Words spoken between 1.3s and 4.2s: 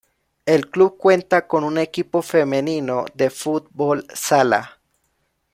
con un equipo femenino de Fútbol